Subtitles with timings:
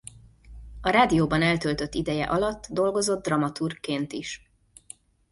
[0.81, 4.49] A rádióban eltöltött ideje alatt dolgozott dramaturgként is.